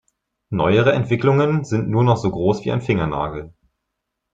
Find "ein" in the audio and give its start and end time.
2.71-2.81